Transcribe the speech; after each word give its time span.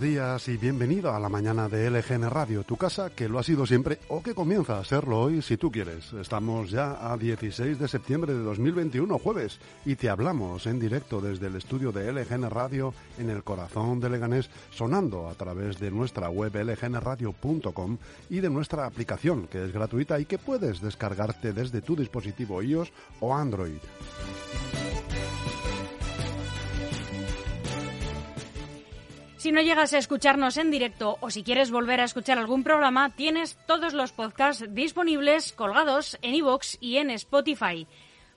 Buenos 0.00 0.14
días 0.14 0.48
y 0.48 0.56
bienvenido 0.56 1.14
a 1.14 1.20
la 1.20 1.28
mañana 1.28 1.68
de 1.68 1.90
LGN 1.90 2.30
Radio, 2.30 2.64
tu 2.64 2.76
casa 2.76 3.10
que 3.10 3.28
lo 3.28 3.38
ha 3.38 3.42
sido 3.42 3.66
siempre 3.66 3.98
o 4.08 4.22
que 4.22 4.34
comienza 4.34 4.78
a 4.78 4.84
serlo 4.84 5.20
hoy 5.20 5.42
si 5.42 5.58
tú 5.58 5.70
quieres. 5.70 6.14
Estamos 6.14 6.70
ya 6.70 7.12
a 7.12 7.18
16 7.18 7.78
de 7.78 7.86
septiembre 7.86 8.32
de 8.32 8.40
2021, 8.40 9.18
jueves, 9.18 9.58
y 9.84 9.96
te 9.96 10.08
hablamos 10.08 10.66
en 10.66 10.80
directo 10.80 11.20
desde 11.20 11.48
el 11.48 11.56
estudio 11.56 11.92
de 11.92 12.10
LGN 12.12 12.48
Radio 12.48 12.94
en 13.18 13.28
el 13.28 13.42
corazón 13.42 14.00
de 14.00 14.08
Leganés, 14.08 14.48
sonando 14.70 15.28
a 15.28 15.34
través 15.34 15.78
de 15.78 15.90
nuestra 15.90 16.30
web 16.30 16.54
lgnradio.com 16.54 17.98
y 18.30 18.40
de 18.40 18.50
nuestra 18.50 18.86
aplicación 18.86 19.48
que 19.48 19.64
es 19.64 19.72
gratuita 19.72 20.18
y 20.18 20.24
que 20.24 20.38
puedes 20.38 20.80
descargarte 20.80 21.52
desde 21.52 21.82
tu 21.82 21.94
dispositivo 21.94 22.62
iOS 22.62 22.90
o 23.20 23.34
Android. 23.34 23.80
Si 29.40 29.52
no 29.52 29.62
llegas 29.62 29.94
a 29.94 29.98
escucharnos 29.98 30.58
en 30.58 30.70
directo 30.70 31.16
o 31.22 31.30
si 31.30 31.42
quieres 31.42 31.70
volver 31.70 31.98
a 31.98 32.04
escuchar 32.04 32.38
algún 32.38 32.62
programa, 32.62 33.08
tienes 33.08 33.56
todos 33.66 33.94
los 33.94 34.12
podcasts 34.12 34.66
disponibles 34.68 35.52
colgados 35.52 36.18
en 36.20 36.34
iVoox 36.34 36.76
y 36.78 36.98
en 36.98 37.08
Spotify. 37.08 37.86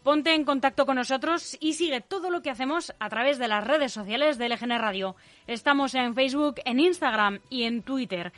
Ponte 0.01 0.33
en 0.33 0.45
contacto 0.45 0.85
con 0.85 0.95
nosotros 0.95 1.57
y 1.59 1.73
sigue 1.73 1.99
todo 1.99 2.29
lo 2.29 2.41
que 2.41 2.51
hacemos 2.51 2.93
a 2.99 3.09
través 3.09 3.37
de 3.37 3.49
las 3.49 3.67
redes 3.67 3.91
sociales 3.91 4.37
de 4.37 4.47
LGN 4.47 4.79
Radio. 4.79 5.17
Estamos 5.45 5.93
en 5.93 6.15
Facebook, 6.15 6.61
en 6.63 6.79
Instagram 6.79 7.39
y 7.49 7.63
en 7.63 7.83
Twitter. 7.83 8.31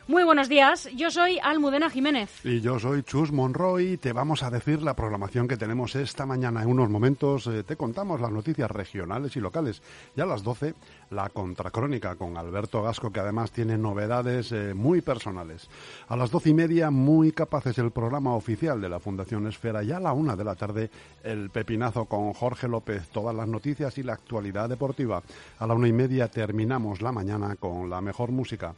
Muy 0.08 0.24
buenos 0.24 0.50
días, 0.50 0.90
yo 0.96 1.12
soy 1.12 1.38
Almudena 1.44 1.90
Jiménez. 1.90 2.44
Y 2.44 2.60
yo 2.60 2.80
soy 2.80 3.04
Chus 3.04 3.32
Monroy 3.32 3.98
te 3.98 4.14
vamos 4.14 4.42
a 4.42 4.50
decir 4.50 4.82
la 4.82 4.96
programación 4.96 5.48
que 5.48 5.58
tenemos 5.58 5.96
esta 5.96 6.26
mañana. 6.26 6.64
En 6.64 6.70
unos 6.70 6.90
momentos 6.90 7.46
eh, 7.46 7.64
te 7.64 7.76
contamos 7.76 8.20
las 8.20 8.32
noticias 8.32 8.70
regionales 8.70 9.36
y 9.36 9.40
locales. 9.40 9.82
Y 10.16 10.22
a 10.22 10.26
las 10.26 10.42
12, 10.42 10.74
la 11.12 11.30
contracrónica 11.30 12.16
con 12.16 12.36
Alberto 12.36 12.82
Gasco, 12.82 13.12
que 13.12 13.20
además 13.20 13.52
tiene 13.52 13.78
novedades 13.78 14.52
eh, 14.52 14.74
muy 14.74 15.02
personales. 15.02 15.70
A 16.08 16.16
las 16.16 16.32
doce 16.32 16.50
y 16.50 16.56
media, 16.56 16.90
muy 16.90 17.32
capaces 17.32 17.78
el 17.78 17.92
programa 17.92 18.34
oficial 18.34 18.82
de 18.82 18.90
la 18.90 19.00
Fundación 19.00 19.46
Esfera. 19.46 19.84
Y 19.84 19.92
a 19.92 20.00
la 20.00 20.14
una 20.14 20.36
de 20.36 20.44
la 20.44 20.56
tarde, 20.56 20.90
el 21.24 21.52
pepinazo 21.52 22.06
con 22.06 22.34
Jorge 22.34 22.68
López, 22.68 23.08
todas 23.10 23.36
las 23.36 23.48
noticias 23.48 23.98
y 24.00 24.04
la 24.04 24.14
actualidad 24.14 24.68
deportiva. 24.68 25.22
A 25.60 25.68
la 25.68 25.76
una 25.76 25.88
y 25.88 25.94
media 25.94 26.28
terminamos 26.28 27.02
la 27.04 27.12
mañana 27.12 27.56
con 27.56 27.88
la 27.88 28.02
mejor 28.02 28.32
música. 28.32 28.74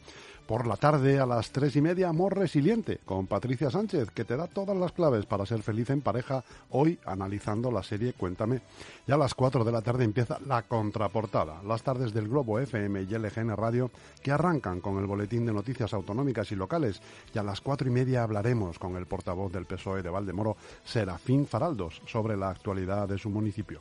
Por 0.48 0.68
la 0.68 0.76
tarde, 0.76 1.20
a 1.20 1.26
las 1.26 1.52
tres 1.52 1.74
y 1.78 1.82
media, 1.82 2.10
Amor 2.10 2.38
Resiliente, 2.38 3.00
con 3.06 3.28
Patricia 3.28 3.72
Sánchez, 3.72 4.12
que 4.12 4.26
te 4.26 4.36
da 4.36 4.48
todas 4.48 4.76
las 4.76 4.92
claves 4.92 5.26
para 5.26 5.46
ser 5.46 5.64
feliz 5.64 5.90
en 5.90 6.02
pareja, 6.02 6.44
hoy 6.72 7.00
analizando 7.06 7.72
la 7.72 7.82
serie 7.82 8.12
Cuéntame. 8.12 8.60
Y 9.08 9.14
a 9.14 9.18
las 9.18 9.36
cuatro 9.36 9.64
de 9.64 9.72
la 9.72 9.82
tarde 9.82 10.04
empieza 10.04 10.40
la 10.46 10.64
contraportada, 10.64 11.64
las 11.64 11.82
tardes 11.82 12.14
del 12.14 12.28
Globo 12.28 12.60
FM 12.60 13.04
y 13.04 13.06
LGN 13.06 13.56
Radio, 13.56 13.90
que 14.22 14.32
arrancan 14.34 14.82
con 14.82 14.98
el 14.98 15.08
boletín 15.08 15.46
de 15.46 15.54
noticias 15.54 15.94
autonómicas 15.94 16.52
y 16.52 16.58
locales. 16.58 17.02
Y 17.34 17.38
a 17.38 17.44
las 17.44 17.62
cuatro 17.62 17.88
y 17.88 17.92
media 17.92 18.24
hablaremos 18.24 18.78
con 18.78 18.98
el 18.98 19.06
portavoz 19.06 19.50
del 19.54 19.66
PSOE 19.66 20.04
de 20.04 20.10
Valdemoro, 20.10 20.58
Serafín 20.84 21.48
Faraldos, 21.48 22.02
sobre 22.06 22.36
la 22.36 22.50
actualidad 22.50 23.08
de 23.08 23.18
su 23.18 23.30
municipio 23.30 23.80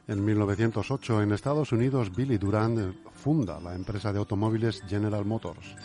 En 0.10 0.26
1908, 0.26 1.22
en 1.22 1.32
Estados 1.32 1.72
Unidos, 1.72 2.14
Billy 2.14 2.38
Durant 2.38 2.96
funda 3.14 3.60
la 3.62 3.76
empresa 3.76 4.12
de 4.12 4.20
automóviles 4.20 4.82
General 4.90 5.24
Motors. 5.24 5.76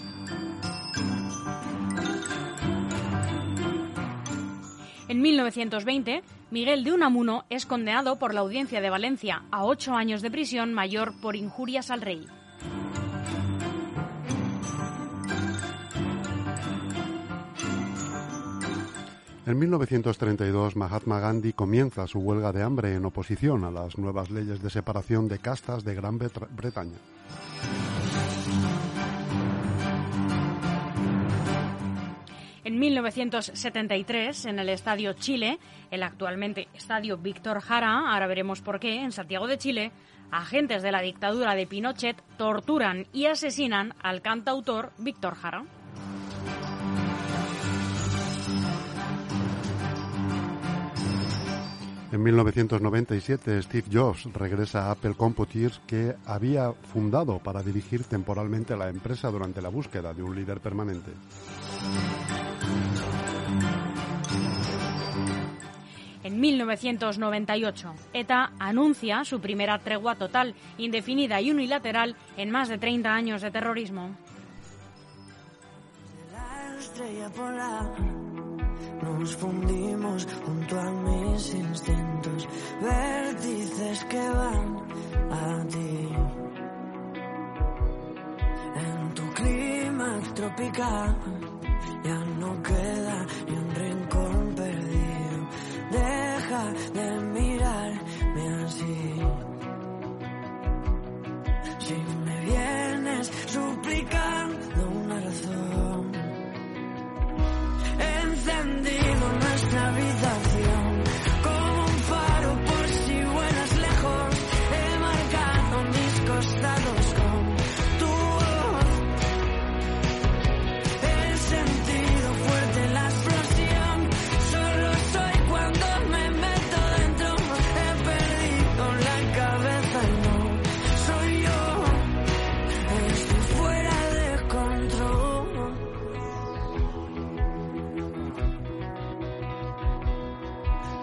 1920, 5.25 6.23
Miguel 6.51 6.85
de 6.85 6.93
Unamuno 6.93 7.47
es 7.49 7.65
condenado 7.65 8.19
por 8.19 8.35
la 8.35 8.41
Audiencia 8.41 8.83
de 8.83 8.91
Valencia 8.91 9.43
a 9.51 9.65
ocho 9.65 9.95
años 9.95 10.21
de 10.21 10.31
prisión 10.31 10.75
mayor 10.75 11.19
por 11.23 11.35
injurias 11.35 11.91
al 11.91 12.03
rey. 12.03 12.27
En 19.47 19.59
1932, 19.59 20.75
Mahatma 20.75 21.21
Gandhi 21.21 21.53
comienza 21.53 22.07
su 22.07 22.19
huelga 22.19 22.51
de 22.51 22.63
hambre 22.63 22.95
en 22.95 23.05
oposición 23.05 23.65
a 23.65 23.71
las 23.71 23.99
nuevas 23.99 24.31
leyes 24.31 24.63
de 24.63 24.71
separación 24.71 25.29
de 25.29 25.39
castas 25.39 25.85
de 25.85 25.95
Gran 25.95 26.19
Bretaña. 26.19 26.97
En 32.65 32.79
1973, 32.79 34.47
en 34.47 34.59
el 34.61 34.71
Estadio 34.71 35.13
Chile, 35.13 35.59
el 35.91 36.03
actualmente 36.03 36.69
Estadio 36.73 37.19
Víctor 37.19 37.61
Jara, 37.61 38.15
ahora 38.15 38.27
veremos 38.27 38.63
por 38.63 38.81
qué, 38.81 39.03
en 39.03 39.13
Santiago 39.13 39.47
de 39.47 39.59
Chile, 39.59 39.93
agentes 40.31 40.83
de 40.83 40.91
la 40.91 41.03
dictadura 41.03 41.55
de 41.55 41.67
Pinochet 41.67 42.17
torturan 42.39 43.07
y 43.13 43.27
asesinan 43.27 43.95
al 44.03 44.23
cantautor 44.23 44.93
Víctor 44.97 45.35
Jara. 45.35 45.65
En 52.15 52.23
1997, 52.23 53.61
Steve 53.63 53.89
Jobs 53.93 54.33
regresa 54.33 54.85
a 54.87 54.93
Apple 54.93 55.15
Computers 55.17 55.81
que 55.85 56.15
había 56.27 56.71
fundado 56.71 57.41
para 57.41 57.61
dirigir 57.61 58.05
temporalmente 58.05 58.77
la 58.77 58.89
empresa 58.89 59.33
durante 59.33 59.61
la 59.61 59.69
búsqueda 59.69 60.15
de 60.15 60.23
un 60.23 60.37
líder 60.37 60.61
permanente. 60.61 61.11
En 66.23 66.41
1998, 66.41 67.95
ETA 68.13 68.53
anuncia 68.61 69.25
su 69.25 69.41
primera 69.41 69.81
tregua 69.81 70.15
total, 70.15 70.55
indefinida 70.79 71.41
y 71.41 71.51
unilateral 71.51 72.15
en 72.37 72.49
más 72.49 72.69
de 72.69 72.79
30 72.79 73.13
años 73.13 73.43
de 73.43 73.51
terrorismo. 73.51 74.11
Nos 79.05 79.37
fundimos 79.37 80.27
junto 80.47 80.81
a 80.81 80.91
mis 80.91 81.55
instintos, 81.55 82.49
vértices 82.81 84.05
que 84.05 84.31
van 84.31 84.69
a 85.31 85.65
ti. 85.73 86.09
En 88.77 89.15
tu 89.15 89.25
clima 89.35 90.21
tropical 90.35 91.17
ya 92.03 92.19
no 92.41 92.63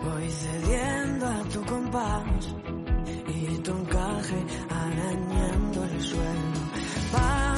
Voy 0.03 0.30
cediendo 0.30 1.27
a 1.27 1.44
tu 1.44 1.63
compás 1.65 2.56
y 3.27 3.57
tu 3.59 3.71
encaje 3.71 4.45
arañando 4.69 5.83
el 5.83 6.01
suelo. 6.01 7.50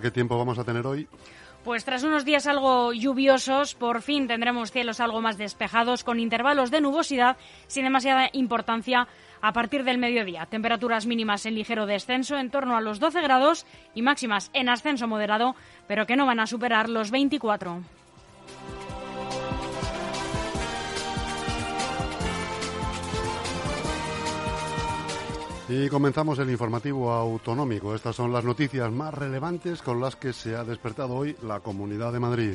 ¿Qué 0.00 0.10
tiempo 0.10 0.38
vamos 0.38 0.58
a 0.58 0.64
tener 0.64 0.86
hoy? 0.86 1.08
Pues 1.64 1.84
tras 1.84 2.04
unos 2.04 2.24
días 2.24 2.46
algo 2.46 2.92
lluviosos, 2.92 3.74
por 3.74 4.00
fin 4.00 4.26
tendremos 4.26 4.70
cielos 4.70 5.00
algo 5.00 5.20
más 5.20 5.36
despejados, 5.36 6.04
con 6.04 6.20
intervalos 6.20 6.70
de 6.70 6.80
nubosidad 6.80 7.36
sin 7.66 7.84
demasiada 7.84 8.30
importancia 8.32 9.08
a 9.42 9.52
partir 9.52 9.84
del 9.84 9.98
mediodía. 9.98 10.46
Temperaturas 10.46 11.06
mínimas 11.06 11.44
en 11.46 11.54
ligero 11.54 11.86
descenso, 11.86 12.36
en 12.36 12.50
torno 12.50 12.76
a 12.76 12.80
los 12.80 13.00
12 13.00 13.20
grados, 13.20 13.66
y 13.94 14.02
máximas 14.02 14.50
en 14.54 14.68
ascenso 14.68 15.08
moderado, 15.08 15.56
pero 15.86 16.06
que 16.06 16.16
no 16.16 16.26
van 16.26 16.40
a 16.40 16.46
superar 16.46 16.88
los 16.88 17.10
24. 17.10 17.82
Y 25.70 25.90
comenzamos 25.90 26.38
el 26.38 26.48
informativo 26.48 27.12
autonómico. 27.12 27.94
Estas 27.94 28.16
son 28.16 28.32
las 28.32 28.42
noticias 28.42 28.90
más 28.90 29.12
relevantes 29.12 29.82
con 29.82 30.00
las 30.00 30.16
que 30.16 30.32
se 30.32 30.56
ha 30.56 30.64
despertado 30.64 31.14
hoy 31.14 31.36
la 31.42 31.60
Comunidad 31.60 32.10
de 32.10 32.20
Madrid. 32.20 32.54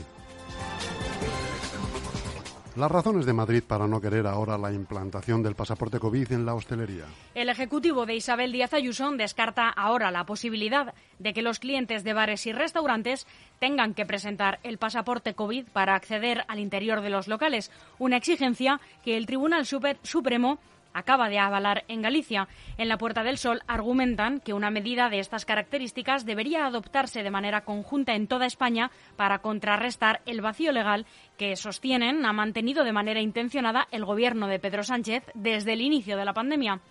Las 2.76 2.92
razones 2.92 3.28
de 3.28 3.34
Madrid 3.34 3.62
para 3.62 3.88
no 3.88 4.02
querer 4.02 4.26
ahora 4.26 4.58
la 4.58 4.74
implantación 4.74 5.44
del 5.44 5.54
pasaporte 5.54 6.00
COVID 6.00 6.32
en 6.32 6.44
la 6.44 6.56
hostelería. 6.56 7.06
El 7.36 7.50
Ejecutivo 7.50 8.08
de 8.08 8.16
Isabel 8.16 8.52
Díaz 8.52 8.74
Ayuso 8.74 9.12
descarta 9.12 9.70
ahora 9.70 10.10
la 10.10 10.26
posibilidad 10.26 10.96
de 11.20 11.34
que 11.34 11.44
los 11.44 11.60
clientes 11.60 12.04
de 12.04 12.14
bares 12.14 12.48
y 12.48 12.52
restaurantes 12.52 13.28
tengan 13.60 13.94
que 13.94 14.08
presentar 14.08 14.60
el 14.64 14.80
pasaporte 14.80 15.36
COVID 15.36 15.68
para 15.68 15.94
acceder 15.94 16.46
al 16.48 16.58
interior 16.58 17.02
de 17.02 17.12
los 17.12 17.28
locales, 17.28 17.70
una 18.00 18.18
exigencia 18.18 18.82
que 19.06 19.18
el 19.18 19.28
Tribunal 19.28 19.68
Supremo 19.68 20.58
acaba 20.94 21.30
de 21.30 21.40
avalar 21.40 21.84
en 21.88 22.02
Galicia. 22.02 22.48
En 22.78 22.90
la 22.90 22.98
Puerta 22.98 23.24
del 23.24 23.38
Sol 23.38 23.62
argumentan 23.68 24.40
que 24.40 24.54
una 24.54 24.70
medida 24.70 25.10
de 25.10 25.20
estas 25.20 25.46
características 25.46 26.26
debería 26.26 26.66
adoptarse 26.66 27.24
de 27.24 27.32
manera 27.32 27.64
conjunta 27.64 28.16
en 28.16 28.28
toda 28.28 28.46
España 28.46 28.92
para 29.16 29.40
contrarrestar 29.40 30.22
el 30.26 30.42
vacío 30.42 30.72
legal 30.72 31.06
que 31.38 31.56
sostienen 31.56 32.26
ha 32.26 32.34
mantenido 32.34 32.84
de 32.84 32.94
manera 32.94 33.22
intencionada 33.22 33.88
el 33.92 34.06
gobierno 34.06 34.48
de 34.48 34.60
Pedro 34.60 34.84
Sánchez 34.84 35.24
desde 35.34 35.74
el 35.74 35.82
inicio 35.82 36.18
de 36.18 36.26
la 36.26 36.34
pandemia. 36.34 36.82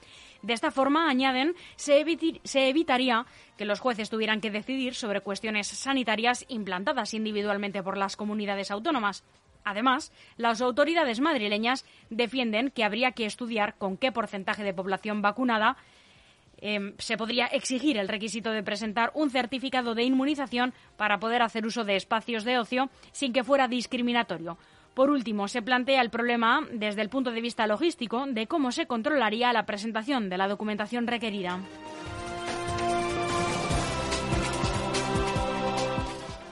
De 0.43 0.55
esta 0.55 0.73
forma, 0.73 1.09
añaden, 1.09 1.55
se, 1.77 2.05
se, 2.43 2.69
evitaría 2.69 3.27
que 3.57 3.65
los 3.65 3.79
jueces 3.79 4.11
tuvieran 4.11 4.41
que 4.41 4.51
decidir 4.51 4.95
sobre 4.95 5.21
cuestiones 5.21 5.69
sanitarias 5.69 6.45
implantadas 6.49 7.15
individualmente 7.15 7.83
por 7.83 7.97
las 7.97 8.17
comunidades 8.17 8.73
autónomas. 8.73 9.25
Además, 9.65 10.13
las 10.37 10.61
autoridades 10.61 11.21
madrileñas 11.21 11.85
defienden 12.11 12.71
que 12.71 12.85
habría 12.85 13.13
que 13.13 13.27
estudiar 13.27 13.75
con 13.75 13.97
qué 13.97 14.13
porcentaje 14.13 14.65
de 14.65 14.75
población 14.75 15.23
vacunada 15.23 15.77
em, 16.61 16.95
se 16.99 17.17
podría 17.17 17.47
exigir 17.47 17.97
el 17.99 18.09
requisito 18.09 18.51
de 18.51 18.63
presentar 18.63 19.11
un 19.15 19.31
certificado 19.31 19.95
de 19.95 20.05
inmunización 20.05 20.73
para 20.97 21.19
poder 21.19 21.43
hacer 21.43 21.67
uso 21.67 21.85
de 21.85 21.97
espacios 21.97 22.45
de 22.45 22.59
ocio 22.59 22.91
sin 23.13 23.33
que 23.33 23.45
fuera 23.45 23.69
discriminatorio. 23.69 24.59
Por 24.95 25.11
último, 25.11 25.49
se 25.49 25.63
plantea 25.63 26.03
el 26.03 26.11
problema 26.11 26.61
desde 26.71 27.01
el 27.01 27.09
punto 27.09 27.31
de 27.31 27.41
vista 27.41 27.67
logístico 27.67 28.27
de 28.27 28.47
cómo 28.47 28.73
se 28.73 28.87
controlaría 28.87 29.53
la 29.53 29.65
presentación 29.65 30.29
de 30.29 30.37
la 30.37 30.49
documentación 30.49 31.07
requerida. 31.07 31.61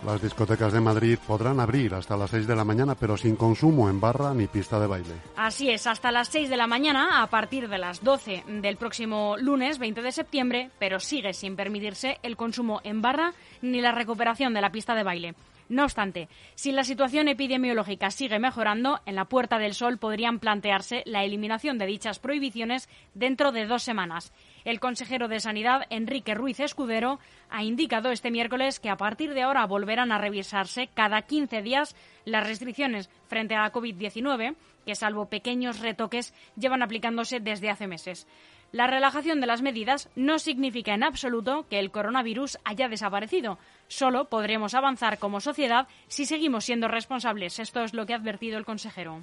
Las 0.04 0.22
discotecas 0.22 0.72
de 0.72 0.80
Madrid 0.80 1.18
podrán 1.26 1.60
abrir 1.60 1.94
hasta 1.94 2.16
las 2.16 2.30
6 2.30 2.46
de 2.46 2.56
la 2.56 2.64
mañana, 2.64 2.94
pero 2.94 3.18
sin 3.18 3.36
consumo 3.36 3.90
en 3.90 4.00
barra 4.00 4.32
ni 4.32 4.46
pista 4.46 4.80
de 4.80 4.86
baile. 4.86 5.14
Así 5.36 5.68
es, 5.68 5.86
hasta 5.86 6.10
las 6.10 6.28
6 6.28 6.48
de 6.48 6.56
la 6.56 6.66
mañana, 6.66 7.22
a 7.22 7.26
partir 7.26 7.68
de 7.68 7.76
las 7.76 8.02
12 8.02 8.44
del 8.48 8.78
próximo 8.78 9.36
lunes 9.36 9.78
20 9.78 10.00
de 10.00 10.12
septiembre, 10.12 10.70
pero 10.78 11.00
sigue 11.00 11.34
sin 11.34 11.54
permitirse 11.54 12.18
el 12.22 12.38
consumo 12.38 12.80
en 12.82 13.02
barra 13.02 13.34
ni 13.60 13.82
la 13.82 13.92
recuperación 13.92 14.54
de 14.54 14.62
la 14.62 14.72
pista 14.72 14.94
de 14.94 15.02
baile. 15.02 15.34
No 15.70 15.84
obstante, 15.84 16.28
si 16.56 16.72
la 16.72 16.82
situación 16.82 17.28
epidemiológica 17.28 18.10
sigue 18.10 18.40
mejorando, 18.40 18.98
en 19.06 19.14
la 19.14 19.26
Puerta 19.26 19.56
del 19.56 19.72
Sol 19.72 19.98
podrían 19.98 20.40
plantearse 20.40 21.04
la 21.06 21.22
eliminación 21.22 21.78
de 21.78 21.86
dichas 21.86 22.18
prohibiciones 22.18 22.88
dentro 23.14 23.52
de 23.52 23.66
dos 23.66 23.84
semanas. 23.84 24.32
El 24.64 24.80
consejero 24.80 25.28
de 25.28 25.38
Sanidad, 25.38 25.86
Enrique 25.88 26.34
Ruiz 26.34 26.58
Escudero, 26.58 27.20
ha 27.50 27.62
indicado 27.62 28.10
este 28.10 28.32
miércoles 28.32 28.80
que 28.80 28.90
a 28.90 28.96
partir 28.96 29.32
de 29.32 29.42
ahora 29.42 29.64
volverán 29.64 30.10
a 30.10 30.18
revisarse 30.18 30.88
cada 30.92 31.22
15 31.22 31.62
días 31.62 31.94
las 32.24 32.44
restricciones 32.44 33.08
frente 33.28 33.54
a 33.54 33.62
la 33.62 33.72
COVID-19, 33.72 34.56
que 34.84 34.96
salvo 34.96 35.26
pequeños 35.26 35.78
retoques 35.78 36.34
llevan 36.56 36.82
aplicándose 36.82 37.38
desde 37.38 37.70
hace 37.70 37.86
meses. 37.86 38.26
La 38.72 38.86
relajación 38.86 39.40
de 39.40 39.46
las 39.46 39.62
medidas 39.62 40.08
no 40.14 40.38
significa 40.38 40.94
en 40.94 41.02
absoluto 41.02 41.66
que 41.68 41.80
el 41.80 41.90
coronavirus 41.90 42.58
haya 42.64 42.88
desaparecido. 42.88 43.58
Solo 43.88 44.26
podremos 44.26 44.74
avanzar 44.74 45.18
como 45.18 45.40
sociedad 45.40 45.88
si 46.06 46.24
seguimos 46.24 46.64
siendo 46.64 46.86
responsables. 46.86 47.58
Esto 47.58 47.82
es 47.82 47.94
lo 47.94 48.06
que 48.06 48.12
ha 48.12 48.16
advertido 48.16 48.58
el 48.58 48.64
consejero. 48.64 49.22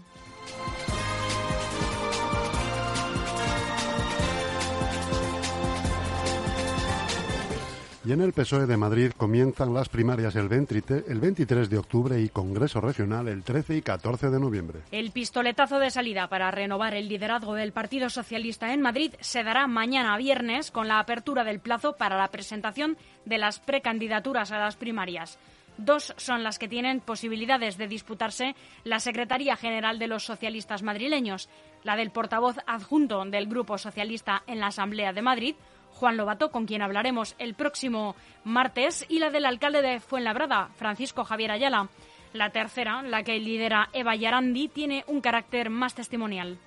Y 8.08 8.14
en 8.14 8.22
el 8.22 8.32
PSOE 8.32 8.68
de 8.68 8.78
Madrid 8.78 9.12
comienzan 9.18 9.74
las 9.74 9.90
primarias 9.90 10.34
el 10.38 10.48
23 10.48 11.70
de 11.70 11.78
octubre 11.78 12.22
y 12.22 12.30
Congreso 12.30 12.80
Regional 12.80 13.28
el 13.28 13.44
13 13.44 13.76
y 13.76 13.82
14 13.82 14.30
de 14.30 14.40
noviembre. 14.40 14.80
El 14.94 15.12
pistoletazo 15.12 15.78
de 15.78 15.92
salida 15.92 16.30
para 16.30 16.50
renovar 16.50 16.94
el 16.94 17.10
liderazgo 17.10 17.54
del 17.54 17.74
Partido 17.74 18.10
Socialista 18.10 18.72
en 18.74 18.80
Madrid 18.80 19.14
se 19.20 19.44
dará 19.44 19.68
mañana 19.68 20.16
viernes 20.16 20.72
con 20.72 20.88
la 20.88 21.00
apertura 21.00 21.44
del 21.44 21.60
plazo 21.60 21.98
para 21.98 22.18
la 22.18 22.30
presentación 22.30 22.96
de 23.26 23.40
las 23.40 23.60
precandidaturas 23.60 24.54
a 24.54 24.60
las 24.60 24.78
primarias. 24.78 25.38
Dos 25.78 26.14
son 26.16 26.44
las 26.44 26.60
que 26.60 26.70
tienen 26.70 27.02
posibilidades 27.02 27.78
de 27.78 27.90
disputarse 27.90 28.56
la 28.86 29.02
Secretaría 29.02 29.58
General 29.58 30.00
de 30.00 30.08
los 30.08 30.24
Socialistas 30.24 30.82
madrileños, 30.82 31.50
la 31.84 31.98
del 31.98 32.12
portavoz 32.12 32.56
adjunto 32.68 33.26
del 33.26 33.48
Grupo 33.48 33.78
Socialista 33.78 34.44
en 34.48 34.62
la 34.62 34.68
Asamblea 34.68 35.12
de 35.12 35.22
Madrid, 35.22 35.56
Juan 35.98 36.16
Lobato, 36.16 36.52
con 36.52 36.66
quien 36.66 36.82
hablaremos 36.82 37.36
el 37.40 37.56
próximo 37.56 38.16
martes, 38.44 39.06
y 39.10 39.20
la 39.20 39.32
del 39.32 39.46
alcalde 39.46 39.82
de 39.82 40.00
Fuenlabrada, 40.00 40.70
Francisco 40.76 41.24
Javier 41.24 41.52
Ayala. 41.52 41.90
La 42.34 42.52
tercera, 42.52 43.02
la 43.02 43.24
que 43.24 43.40
lidera 43.40 43.90
Eva 43.94 44.16
Yarandi, 44.16 44.68
tiene 44.68 45.04
un 45.08 45.22
carácter 45.22 45.70
más 45.72 45.96
testimonial. 45.96 46.60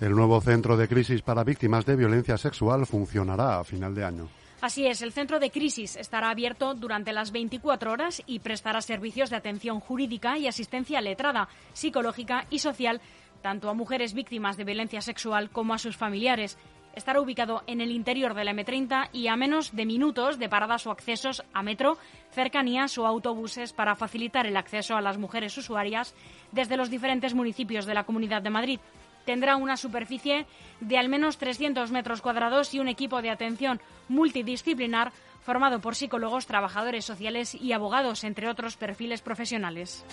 El 0.00 0.10
nuevo 0.10 0.40
centro 0.40 0.76
de 0.76 0.88
crisis 0.88 1.22
para 1.22 1.44
víctimas 1.44 1.86
de 1.86 1.96
violencia 1.96 2.36
sexual 2.36 2.84
funcionará 2.84 3.60
a 3.60 3.64
final 3.64 3.94
de 3.94 4.04
año. 4.04 4.28
Así 4.64 4.86
es, 4.86 5.02
el 5.02 5.12
centro 5.12 5.40
de 5.40 5.50
crisis 5.50 5.94
estará 5.94 6.30
abierto 6.30 6.72
durante 6.72 7.12
las 7.12 7.32
24 7.32 7.92
horas 7.92 8.22
y 8.24 8.38
prestará 8.38 8.80
servicios 8.80 9.28
de 9.28 9.36
atención 9.36 9.78
jurídica 9.78 10.38
y 10.38 10.46
asistencia 10.46 11.02
letrada, 11.02 11.50
psicológica 11.74 12.46
y 12.48 12.60
social 12.60 13.02
tanto 13.42 13.68
a 13.68 13.74
mujeres 13.74 14.14
víctimas 14.14 14.56
de 14.56 14.64
violencia 14.64 15.02
sexual 15.02 15.50
como 15.50 15.74
a 15.74 15.78
sus 15.78 15.98
familiares. 15.98 16.56
Estará 16.94 17.20
ubicado 17.20 17.62
en 17.66 17.82
el 17.82 17.90
interior 17.90 18.32
de 18.32 18.42
la 18.42 18.52
M30 18.52 19.10
y 19.12 19.28
a 19.28 19.36
menos 19.36 19.76
de 19.76 19.84
minutos 19.84 20.38
de 20.38 20.48
paradas 20.48 20.86
o 20.86 20.90
accesos 20.90 21.42
a 21.52 21.62
metro, 21.62 21.98
cercanías 22.30 22.96
o 22.96 23.06
autobuses 23.06 23.74
para 23.74 23.96
facilitar 23.96 24.46
el 24.46 24.56
acceso 24.56 24.96
a 24.96 25.02
las 25.02 25.18
mujeres 25.18 25.58
usuarias 25.58 26.14
desde 26.52 26.78
los 26.78 26.88
diferentes 26.88 27.34
municipios 27.34 27.84
de 27.84 27.92
la 27.92 28.04
Comunidad 28.04 28.40
de 28.40 28.48
Madrid. 28.48 28.80
Tendrá 29.24 29.56
una 29.56 29.76
superficie 29.76 30.46
de 30.80 30.98
al 30.98 31.08
menos 31.08 31.38
300 31.38 31.90
metros 31.90 32.20
cuadrados 32.20 32.74
y 32.74 32.80
un 32.80 32.88
equipo 32.88 33.22
de 33.22 33.30
atención 33.30 33.80
multidisciplinar 34.08 35.12
formado 35.42 35.80
por 35.80 35.94
psicólogos, 35.94 36.46
trabajadores 36.46 37.04
sociales 37.04 37.54
y 37.54 37.72
abogados, 37.72 38.24
entre 38.24 38.48
otros 38.48 38.76
perfiles 38.76 39.20
profesionales. 39.20 40.04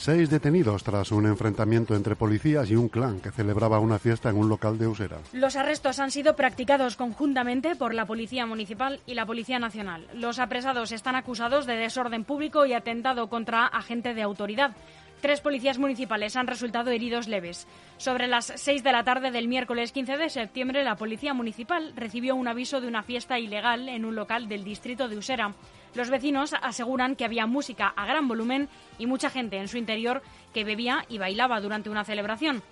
Seis 0.00 0.30
detenidos 0.30 0.82
tras 0.82 1.12
un 1.12 1.26
enfrentamiento 1.26 1.94
entre 1.94 2.16
policías 2.16 2.70
y 2.70 2.74
un 2.74 2.88
clan 2.88 3.20
que 3.20 3.30
celebraba 3.30 3.80
una 3.80 3.98
fiesta 3.98 4.30
en 4.30 4.38
un 4.38 4.48
local 4.48 4.78
de 4.78 4.86
Usera. 4.86 5.18
Los 5.34 5.56
arrestos 5.56 5.98
han 5.98 6.10
sido 6.10 6.34
practicados 6.36 6.96
conjuntamente 6.96 7.76
por 7.76 7.92
la 7.92 8.06
Policía 8.06 8.46
Municipal 8.46 9.00
y 9.04 9.12
la 9.12 9.26
Policía 9.26 9.58
Nacional. 9.58 10.06
Los 10.14 10.38
apresados 10.38 10.92
están 10.92 11.16
acusados 11.16 11.66
de 11.66 11.76
desorden 11.76 12.24
público 12.24 12.64
y 12.64 12.72
atentado 12.72 13.28
contra 13.28 13.66
agente 13.66 14.14
de 14.14 14.22
autoridad. 14.22 14.74
Tres 15.20 15.42
policías 15.42 15.78
municipales 15.78 16.34
han 16.34 16.46
resultado 16.46 16.90
heridos 16.90 17.28
leves. 17.28 17.66
Sobre 17.98 18.26
las 18.26 18.52
seis 18.56 18.82
de 18.82 18.92
la 18.92 19.04
tarde 19.04 19.30
del 19.30 19.48
miércoles 19.48 19.92
15 19.92 20.16
de 20.16 20.30
septiembre, 20.30 20.82
la 20.82 20.96
Policía 20.96 21.34
Municipal 21.34 21.92
recibió 21.94 22.34
un 22.34 22.48
aviso 22.48 22.80
de 22.80 22.88
una 22.88 23.02
fiesta 23.02 23.38
ilegal 23.38 23.90
en 23.90 24.06
un 24.06 24.14
local 24.14 24.48
del 24.48 24.64
distrito 24.64 25.08
de 25.08 25.18
Usera. 25.18 25.52
Los 25.94 26.08
vecinos 26.08 26.54
aseguran 26.62 27.16
que 27.16 27.26
había 27.26 27.46
música 27.46 27.88
a 27.88 28.06
gran 28.06 28.28
volumen 28.28 28.70
y 28.98 29.06
mucha 29.06 29.28
gente 29.28 29.58
en 29.58 29.68
su 29.68 29.76
interior 29.76 30.22
que 30.54 30.64
bebía 30.64 31.04
y 31.08 31.18
bailaba 31.18 31.60
durante 31.60 31.90
una 31.90 32.04
celebración. 32.04 32.62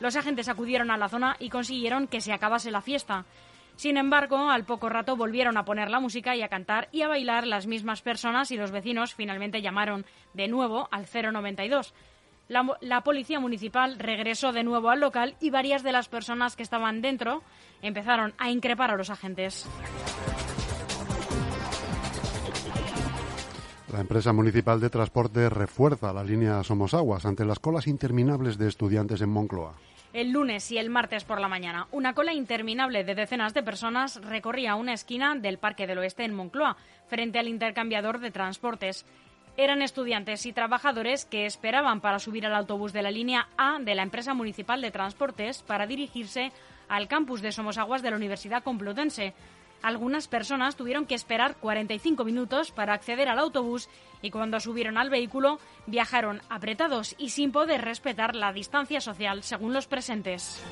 Los 0.00 0.16
agentes 0.16 0.48
acudieron 0.48 0.90
a 0.90 0.96
la 0.96 1.10
zona 1.10 1.36
y 1.38 1.50
consiguieron 1.50 2.06
que 2.06 2.22
se 2.22 2.32
acabase 2.32 2.70
la 2.70 2.80
fiesta. 2.80 3.26
Sin 3.78 3.96
embargo, 3.96 4.50
al 4.50 4.64
poco 4.64 4.88
rato 4.88 5.14
volvieron 5.14 5.56
a 5.56 5.64
poner 5.64 5.88
la 5.88 6.00
música 6.00 6.34
y 6.34 6.42
a 6.42 6.48
cantar 6.48 6.88
y 6.90 7.02
a 7.02 7.08
bailar 7.08 7.46
las 7.46 7.68
mismas 7.68 8.02
personas 8.02 8.50
y 8.50 8.56
los 8.56 8.72
vecinos 8.72 9.14
finalmente 9.14 9.62
llamaron 9.62 10.04
de 10.34 10.48
nuevo 10.48 10.88
al 10.90 11.06
092. 11.06 11.94
La, 12.48 12.76
la, 12.80 13.04
policía 13.04 13.38
municipal 13.38 14.00
regresó 14.00 14.50
de 14.50 14.64
nuevo 14.64 14.90
al 14.90 14.98
local 14.98 15.36
y 15.38 15.50
varias 15.50 15.84
de 15.84 15.92
las 15.92 16.08
personas 16.08 16.56
que 16.56 16.64
estaban 16.64 17.02
dentro 17.02 17.44
empezaron 17.80 18.34
a 18.38 18.50
increpar 18.50 18.90
a 18.90 18.96
los 18.96 19.10
agentes. 19.10 19.68
La 23.92 24.00
empresa 24.00 24.32
municipal 24.32 24.80
de 24.80 24.90
transporte 24.90 25.48
refuerza 25.48 26.12
la 26.12 26.24
línea 26.24 26.64
Somosaguas 26.64 27.24
ante 27.24 27.44
las 27.44 27.60
colas 27.60 27.86
interminables 27.86 28.58
de 28.58 28.66
estudiantes 28.66 29.20
en 29.20 29.30
Moncloa. 29.30 29.76
El 30.18 30.32
lunes 30.32 30.72
y 30.72 30.78
el 30.78 30.90
martes 30.90 31.22
por 31.22 31.40
la 31.40 31.46
mañana, 31.46 31.86
una 31.92 32.12
cola 32.12 32.32
interminable 32.32 33.04
de 33.04 33.14
decenas 33.14 33.54
de 33.54 33.62
personas 33.62 34.20
recorría 34.20 34.74
una 34.74 34.92
esquina 34.92 35.36
del 35.36 35.58
Parque 35.58 35.86
del 35.86 35.98
Oeste 35.98 36.24
en 36.24 36.34
Moncloa, 36.34 36.76
frente 37.06 37.38
al 37.38 37.46
intercambiador 37.46 38.18
de 38.18 38.32
transportes. 38.32 39.06
Eran 39.56 39.80
estudiantes 39.80 40.44
y 40.44 40.52
trabajadores 40.52 41.24
que 41.24 41.46
esperaban 41.46 42.00
para 42.00 42.18
subir 42.18 42.44
al 42.46 42.56
autobús 42.56 42.92
de 42.92 43.02
la 43.02 43.12
línea 43.12 43.46
A 43.56 43.78
de 43.78 43.94
la 43.94 44.02
empresa 44.02 44.34
municipal 44.34 44.80
de 44.80 44.90
transportes 44.90 45.62
para 45.62 45.86
dirigirse 45.86 46.50
al 46.88 47.06
campus 47.06 47.40
de 47.40 47.52
Somosaguas 47.52 48.02
de 48.02 48.10
la 48.10 48.16
Universidad 48.16 48.64
Complutense. 48.64 49.34
Algunas 49.82 50.28
personas 50.28 50.76
tuvieron 50.76 51.06
que 51.06 51.14
esperar 51.14 51.56
45 51.56 52.24
minutos 52.24 52.72
para 52.72 52.94
acceder 52.94 53.28
al 53.28 53.38
autobús 53.38 53.88
y 54.22 54.30
cuando 54.30 54.60
subieron 54.60 54.98
al 54.98 55.10
vehículo 55.10 55.58
viajaron 55.86 56.42
apretados 56.48 57.14
y 57.18 57.30
sin 57.30 57.52
poder 57.52 57.82
respetar 57.82 58.34
la 58.34 58.52
distancia 58.52 59.00
social 59.00 59.42
según 59.42 59.72
los 59.72 59.86
presentes. 59.86 60.62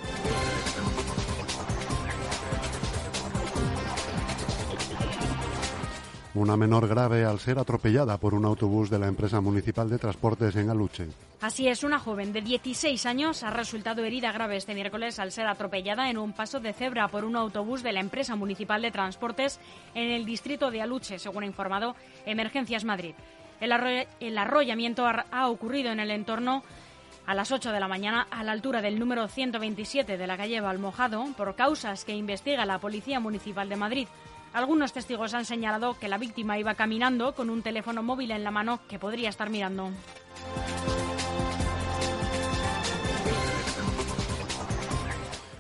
Una 6.37 6.55
menor 6.55 6.87
grave 6.87 7.25
al 7.25 7.39
ser 7.41 7.59
atropellada 7.59 8.19
por 8.19 8.35
un 8.35 8.45
autobús 8.45 8.91
de 8.91 8.99
la 8.99 9.07
empresa 9.07 9.41
municipal 9.41 9.89
de 9.89 9.97
transportes 9.97 10.55
en 10.57 10.69
Aluche. 10.69 11.09
Así 11.41 11.67
es, 11.67 11.83
una 11.83 11.99
joven 11.99 12.35
de 12.35 12.43
16 12.43 13.07
años 13.07 13.43
ha 13.43 13.49
resultado 13.49 14.05
herida 14.05 14.33
grave 14.33 14.59
este 14.59 14.75
miércoles 14.75 15.19
al 15.19 15.33
ser 15.33 15.47
atropellada 15.47 16.11
en 16.11 16.19
un 16.19 16.35
paso 16.35 16.61
de 16.61 16.75
cebra 16.75 17.09
por 17.09 17.25
un 17.25 17.37
autobús 17.37 17.83
de 17.83 17.95
la 17.95 18.01
empresa 18.01 18.37
municipal 18.37 18.83
de 18.83 18.91
transportes 18.91 19.59
en 19.95 20.11
el 20.11 20.27
distrito 20.27 20.71
de 20.71 20.83
Aluche, 20.83 21.19
según 21.19 21.45
ha 21.45 21.47
informado 21.47 21.97
Emergencias 22.27 22.85
Madrid. 22.85 23.15
El, 23.59 23.73
arrollamiento 24.37 25.07
ha, 25.07 25.25
ha 25.31 25.49
ocurrido 25.49 25.91
en 25.91 26.01
el 26.01 26.11
entorno 26.11 26.63
a 27.25 27.35
las 27.35 27.51
8 27.51 27.73
de 27.73 27.81
la 27.81 27.89
mañana 27.89 28.27
a 28.31 28.45
la 28.45 28.53
altura 28.53 28.83
del 28.83 28.99
número 28.99 29.27
127 29.27 30.19
de 30.19 30.27
la 30.27 30.37
calle 30.37 30.61
Balmojado 30.61 31.25
por 31.35 31.57
causas 31.57 32.05
que 32.05 32.15
investiga 32.15 32.67
la 32.67 32.79
Policía 32.79 33.21
Municipal 33.21 33.71
de 33.71 33.77
Madrid. 33.77 34.09
Algunos 34.57 34.95
testigos 34.95 35.35
han 35.35 35.45
señalado 35.45 35.99
que 35.99 36.09
la 36.09 36.17
víctima 36.17 36.59
iba 36.59 36.75
caminando 36.75 37.35
con 37.35 37.51
un 37.51 37.61
teléfono 37.61 38.03
móvil 38.03 38.31
en 38.31 38.43
la 38.43 38.51
mano 38.51 38.81
que 38.89 38.99
podría 38.99 39.29
estar 39.29 39.51
mirando. 39.51 39.91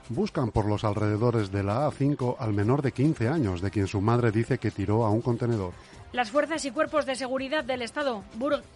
Buscan 0.09 0.51
por 0.51 0.65
los 0.65 0.83
alrededores 0.83 1.53
de 1.53 1.63
la 1.63 1.87
A5 1.91 2.37
al 2.39 2.55
menor 2.55 2.81
de 2.81 2.93
15 2.93 3.29
años, 3.29 3.61
de 3.61 3.71
quien 3.71 3.87
su 3.87 4.01
madre 4.01 4.33
dice 4.33 4.57
que 4.57 4.71
tiró 4.71 5.05
a 5.05 5.11
un 5.11 5.21
contenedor. 5.21 5.75
Las 6.13 6.31
fuerzas 6.31 6.65
y 6.65 6.71
cuerpos 6.71 7.05
de 7.05 7.17
seguridad 7.17 7.65
del 7.65 7.83
Estado 7.83 8.25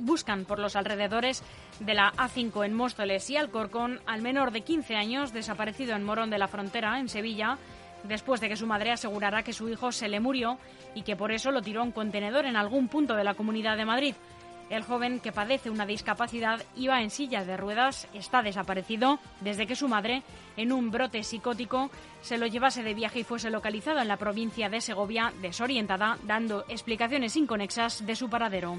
buscan 0.01 0.45
por 0.45 0.59
los 0.59 0.77
alrededores 0.77 1.43
de 1.79 1.95
la 1.95 2.13
A5 2.13 2.67
en 2.67 2.75
Móstoles 2.75 3.31
y 3.31 3.39
Alcorcón 3.39 4.01
al 4.05 4.21
menor 4.21 4.51
de 4.51 4.61
15 4.61 4.97
años 4.97 5.33
desaparecido 5.33 5.97
en 5.97 6.05
Morón 6.05 6.29
de 6.29 6.37
la 6.37 6.49
Frontera, 6.49 7.01
en 7.01 7.09
Sevilla, 7.09 7.57
después 8.05 8.41
de 8.41 8.49
que 8.49 8.57
su 8.57 8.67
madre 8.67 8.93
asegurara 8.93 9.43
que 9.43 9.53
su 9.53 9.69
hijo 9.69 9.93
se 9.93 10.09
le 10.09 10.21
murió 10.21 10.59
y 10.95 11.03
que 11.03 11.17
por 11.17 11.33
eso 11.33 11.51
lo 11.51 11.63
tiró 11.63 11.81
a 11.81 11.85
un 11.85 11.93
contenedor 11.93 12.47
en 12.47 12.57
algún 12.57 12.89
punto 12.89 13.15
de 13.15 13.25
la 13.25 13.35
Comunidad 13.35 13.77
de 13.77 13.85
Madrid. 13.85 14.15
El 14.71 14.85
joven, 14.85 15.19
que 15.19 15.33
padece 15.33 15.69
una 15.69 15.85
discapacidad, 15.85 16.63
iba 16.77 17.03
en 17.03 17.11
silla 17.11 17.45
de 17.45 17.57
ruedas, 17.57 18.07
está 18.15 18.41
desaparecido 18.41 19.19
desde 19.41 19.67
que 19.67 19.75
su 19.75 19.89
madre, 19.89 20.23
en 20.57 20.71
un 20.71 20.93
brote 20.93 21.25
psicótico, 21.25 21.91
se 22.21 22.39
lo 22.39 22.47
llevase 22.47 22.85
de 22.85 22.95
viaje 22.95 23.21
y 23.21 23.25
fuese 23.25 23.51
localizado 23.51 23.99
en 23.99 24.07
la 24.07 24.17
provincia 24.17 24.69
de 24.69 24.81
Segovia, 24.81 25.33
desorientada, 25.43 26.19
dando 26.23 26.65
explicaciones 26.69 27.35
inconexas 27.35 28.07
de 28.07 28.15
su 28.15 28.31
paradero. 28.31 28.79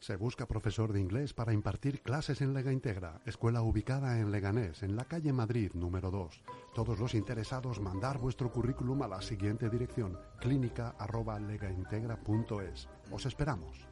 Se 0.00 0.16
busca 0.16 0.48
profesor 0.48 0.92
de 0.94 1.00
inglés 1.00 1.34
para 1.34 1.52
impartir 1.52 2.00
clases 2.00 2.40
en 2.40 2.54
Lega 2.54 2.72
Integra, 2.72 3.20
escuela 3.26 3.60
ubicada 3.60 4.18
en 4.18 4.32
Leganés, 4.32 4.82
en 4.82 4.96
la 4.96 5.04
calle 5.04 5.34
Madrid 5.34 5.72
número 5.74 6.10
2. 6.10 6.42
Todos 6.74 6.98
los 6.98 7.14
interesados 7.14 7.80
mandar 7.80 8.16
vuestro 8.16 8.50
currículum 8.50 9.02
a 9.02 9.08
la 9.08 9.20
siguiente 9.20 9.68
dirección, 9.68 10.18
clínica@legaintegra.es. 10.40 12.88
Os 13.10 13.26
esperamos. 13.26 13.86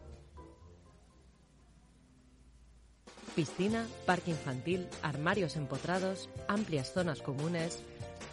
Piscina, 3.36 3.86
parque 4.06 4.30
infantil, 4.30 4.88
armarios 5.02 5.56
empotrados, 5.56 6.30
amplias 6.48 6.90
zonas 6.90 7.20
comunes, 7.20 7.82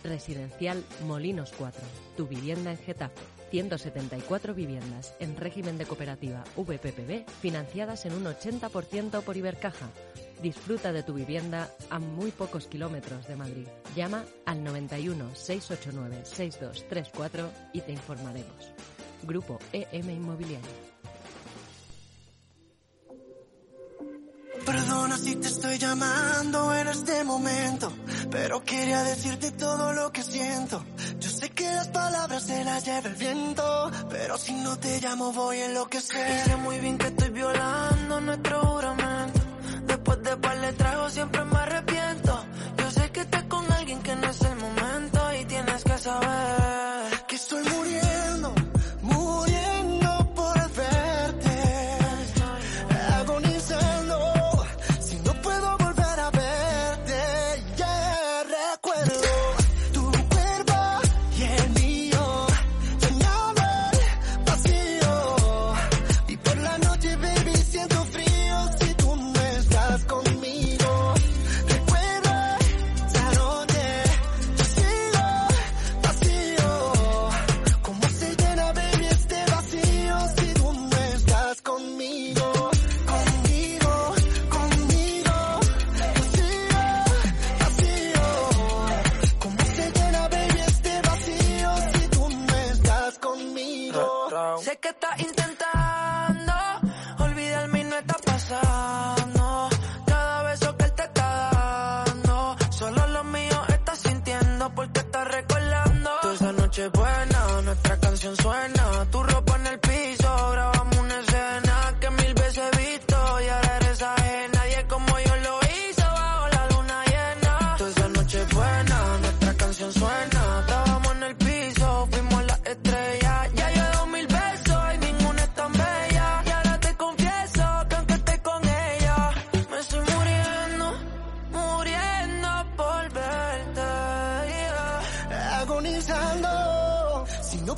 residencial 0.02 0.82
Molinos 1.06 1.52
4, 1.58 1.82
tu 2.16 2.26
vivienda 2.26 2.72
en 2.72 2.78
Getafe. 2.78 3.35
174 3.52 4.54
viviendas 4.54 5.16
en 5.20 5.36
régimen 5.38 5.78
de 5.78 5.86
cooperativa 5.86 6.44
VPPB 6.56 7.30
financiadas 7.42 8.06
en 8.06 8.14
un 8.14 8.26
80% 8.26 9.22
por 9.22 9.38
Ibercaja. 9.38 9.90
Disfruta 10.42 10.92
de 10.92 11.04
tu 11.04 11.14
vivienda 11.14 11.70
a 11.90 12.00
muy 12.00 12.32
pocos 12.32 12.68
kilómetros 12.68 13.28
de 13.28 13.36
Madrid. 13.36 13.68
Llama 13.96 14.26
al 14.46 14.64
91 14.64 15.36
689 15.36 16.26
6234 16.26 17.50
y 17.74 17.82
te 17.82 17.92
informaremos. 17.92 18.74
Grupo 19.24 19.60
EM 19.72 20.10
Inmobiliario. 20.10 20.96
Perdona 24.66 25.18
si 25.18 25.36
te 25.36 25.48
estoy 25.48 25.78
llamando 25.78 26.74
en 26.74 26.88
este 26.88 27.24
momento, 27.24 27.92
pero 28.32 28.64
quería 28.64 29.04
decirte 29.04 29.52
todo 29.52 29.94
lo 29.94 30.12
que 30.12 30.24
siento. 30.24 30.84
Yo 31.20 31.30
que 31.56 31.72
las 31.72 31.88
palabras 31.88 32.44
se 32.44 32.63
las 32.63 32.86
lleva 32.86 33.08
el 33.10 33.15
viento, 33.15 33.91
pero 34.10 34.38
si 34.38 34.54
no 34.54 34.78
te 34.78 35.00
llamo 35.00 35.32
voy 35.32 35.58
a 35.62 35.65
enloquecer. 35.65 36.28
Y 36.36 36.50
sé 36.50 36.56
muy 36.58 36.80
bien 36.80 36.98
que 36.98 37.08
estoy 37.08 37.30
violando 37.30 38.22
nuestro 38.22 38.60
juramento. 38.62 39.39
Después 39.88 40.22
de 40.24 40.38
par 40.38 40.58
le 40.58 40.74
trago 40.74 41.10
siempre 41.10 41.46
me 41.46 41.58
arrepiento. 41.58 42.46
Yo 42.78 42.91
sé 42.91 43.10
que 43.12 43.22
estás 43.22 43.44
con 43.44 43.72
alguien 43.72 44.02
que 44.04 44.15
no 44.15 44.25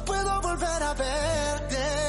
puedo 0.06 0.42
volver 0.42 0.84
a 0.84 0.94
verte, 0.94 2.07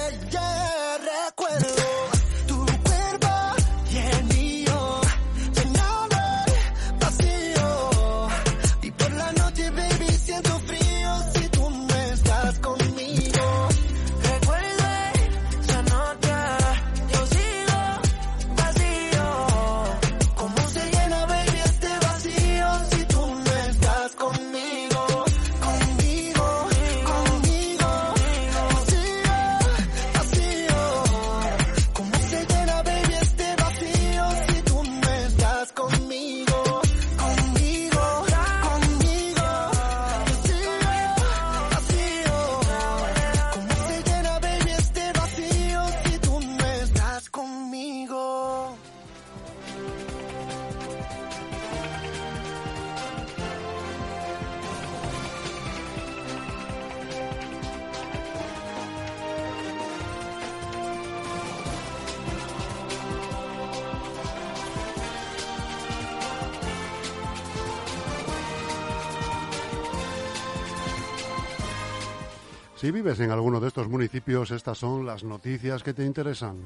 Si 72.88 72.92
vives 72.92 73.20
en 73.20 73.30
alguno 73.30 73.60
de 73.60 73.68
estos 73.68 73.86
municipios, 73.86 74.50
estas 74.50 74.78
son 74.78 75.04
las 75.04 75.22
noticias 75.22 75.82
que 75.82 75.92
te 75.92 76.06
interesan. 76.06 76.56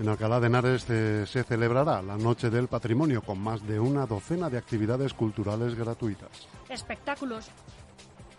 En 0.00 0.08
Alcalá 0.08 0.40
de 0.40 0.48
Henares 0.48 0.82
se 0.82 1.44
celebrará 1.44 2.02
la 2.02 2.16
Noche 2.16 2.50
del 2.50 2.66
Patrimonio 2.66 3.22
con 3.22 3.38
más 3.38 3.64
de 3.68 3.78
una 3.78 4.04
docena 4.04 4.50
de 4.50 4.58
actividades 4.58 5.14
culturales 5.14 5.76
gratuitas. 5.76 6.48
Espectáculos. 6.68 7.52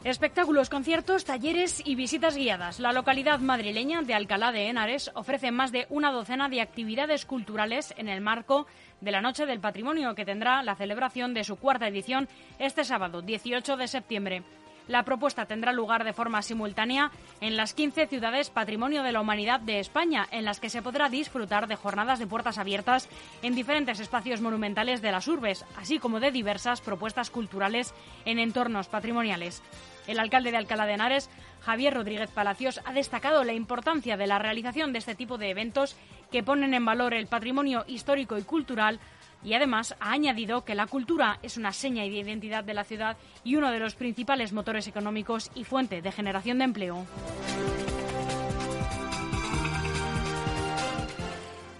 Espectáculos, 0.03 0.69
conciertos, 0.69 1.23
talleres 1.23 1.81
y 1.85 1.95
visitas 1.95 2.35
guiadas. 2.35 2.81
La 2.81 2.91
localidad 2.91 3.39
madrileña 3.39 4.01
de 4.01 4.13
Alcalá 4.13 4.51
de 4.51 4.67
Henares 4.67 5.09
ofrece 5.15 5.51
más 5.51 5.71
de 5.71 5.87
una 5.89 6.11
docena 6.11 6.49
de 6.49 6.59
actividades 6.59 7.25
culturales 7.25 7.93
en 7.95 8.09
el 8.09 8.19
marco 8.19 8.67
de 8.99 9.11
la 9.11 9.21
Noche 9.21 9.45
del 9.45 9.61
Patrimonio, 9.61 10.15
que 10.15 10.25
tendrá 10.25 10.61
la 10.63 10.75
celebración 10.75 11.33
de 11.33 11.45
su 11.45 11.55
cuarta 11.55 11.87
edición 11.87 12.27
este 12.59 12.83
sábado, 12.83 13.21
18 13.21 13.77
de 13.77 13.87
septiembre. 13.87 14.43
La 14.87 15.03
propuesta 15.03 15.45
tendrá 15.45 15.71
lugar 15.71 16.03
de 16.03 16.13
forma 16.13 16.43
simultánea 16.43 17.11
en 17.41 17.57
las 17.57 17.73
15 17.73 18.05
ciudades 18.05 18.51
Patrimonio 18.51 19.01
de 19.01 19.11
la 19.11 19.21
Humanidad 19.21 19.59
de 19.59 19.79
España, 19.79 20.27
en 20.29 20.45
las 20.45 20.59
que 20.59 20.69
se 20.69 20.83
podrá 20.83 21.09
disfrutar 21.09 21.67
de 21.67 21.75
jornadas 21.75 22.19
de 22.19 22.27
puertas 22.27 22.59
abiertas 22.59 23.09
en 23.41 23.55
diferentes 23.55 23.99
espacios 23.99 24.41
monumentales 24.41 25.01
de 25.01 25.11
las 25.11 25.27
urbes, 25.27 25.65
así 25.75 25.97
como 25.97 26.19
de 26.19 26.31
diversas 26.31 26.81
propuestas 26.81 27.31
culturales 27.31 27.95
en 28.25 28.37
entornos 28.37 28.87
patrimoniales. 28.87 29.63
El 30.05 30.19
alcalde 30.19 30.51
de 30.51 30.57
Alcalá 30.57 30.85
de 30.85 30.93
Henares, 30.93 31.31
Javier 31.61 31.95
Rodríguez 31.95 32.29
Palacios, 32.29 32.79
ha 32.85 32.93
destacado 32.93 33.43
la 33.43 33.53
importancia 33.53 34.17
de 34.17 34.27
la 34.27 34.37
realización 34.37 34.93
de 34.93 34.99
este 34.99 35.15
tipo 35.15 35.39
de 35.39 35.49
eventos 35.49 35.95
que 36.31 36.43
ponen 36.43 36.75
en 36.75 36.85
valor 36.85 37.15
el 37.15 37.25
patrimonio 37.25 37.85
histórico 37.87 38.37
y 38.37 38.43
cultural 38.43 38.99
y 39.43 39.53
además 39.53 39.95
ha 39.99 40.11
añadido 40.11 40.65
que 40.65 40.75
la 40.75 40.87
cultura 40.87 41.39
es 41.43 41.57
una 41.57 41.71
seña 41.71 42.03
de 42.03 42.09
identidad 42.09 42.63
de 42.63 42.73
la 42.73 42.83
ciudad 42.83 43.17
y 43.43 43.55
uno 43.55 43.71
de 43.71 43.79
los 43.79 43.95
principales 43.95 44.53
motores 44.53 44.87
económicos 44.87 45.51
y 45.55 45.63
fuente 45.63 46.01
de 46.01 46.11
generación 46.11 46.57
de 46.57 46.63
empleo. 46.65 47.05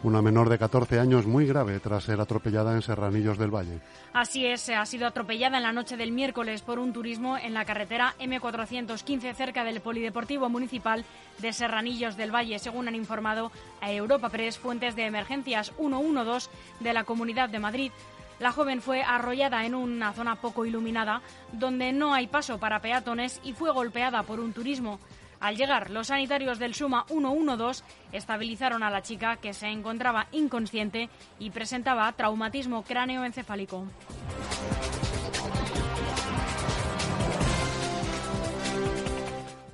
Una 0.05 0.21
menor 0.21 0.49
de 0.49 0.59
14 0.59 0.99
años 0.99 1.25
muy 1.25 1.47
grave 1.47 1.79
tras 1.79 2.03
ser 2.03 2.21
atropellada 2.21 2.75
en 2.75 2.83
Serranillos 2.83 3.39
del 3.39 3.49
Valle. 3.49 3.79
Así 4.13 4.45
es, 4.45 4.69
ha 4.69 4.85
sido 4.85 5.07
atropellada 5.07 5.57
en 5.57 5.63
la 5.63 5.71
noche 5.71 5.97
del 5.97 6.11
miércoles 6.11 6.61
por 6.61 6.77
un 6.77 6.93
turismo 6.93 7.39
en 7.39 7.55
la 7.55 7.65
carretera 7.65 8.13
M415 8.19 9.33
cerca 9.33 9.63
del 9.63 9.81
Polideportivo 9.81 10.47
Municipal 10.47 11.05
de 11.39 11.51
Serranillos 11.53 12.17
del 12.17 12.29
Valle, 12.29 12.59
según 12.59 12.87
han 12.87 12.93
informado 12.93 13.51
a 13.81 13.91
Europa 13.91 14.29
Press 14.29 14.59
fuentes 14.59 14.95
de 14.95 15.07
emergencias 15.07 15.73
112 15.75 16.51
de 16.81 16.93
la 16.93 17.03
Comunidad 17.03 17.49
de 17.49 17.57
Madrid. 17.57 17.91
La 18.39 18.51
joven 18.51 18.83
fue 18.83 19.01
arrollada 19.01 19.65
en 19.65 19.73
una 19.73 20.13
zona 20.13 20.35
poco 20.35 20.67
iluminada 20.67 21.23
donde 21.51 21.93
no 21.93 22.13
hay 22.13 22.27
paso 22.27 22.59
para 22.59 22.79
peatones 22.79 23.41
y 23.43 23.53
fue 23.53 23.71
golpeada 23.71 24.21
por 24.21 24.39
un 24.39 24.53
turismo. 24.53 24.99
Al 25.39 25.57
llegar, 25.57 25.89
los 25.89 26.07
sanitarios 26.07 26.59
del 26.59 26.73
Suma 26.73 27.05
112 27.07 27.83
estabilizaron 28.11 28.83
a 28.83 28.89
la 28.89 29.01
chica 29.01 29.37
que 29.37 29.53
se 29.53 29.67
encontraba 29.67 30.27
inconsciente 30.31 31.09
y 31.39 31.51
presentaba 31.51 32.11
traumatismo 32.13 32.83
cráneoencefálico. 32.83 33.85